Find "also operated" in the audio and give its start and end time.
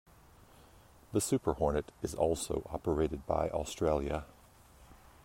2.15-3.27